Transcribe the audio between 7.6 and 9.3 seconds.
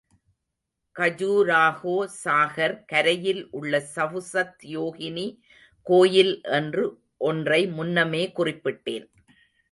முன்னமே குறிப்பிட்டேன்.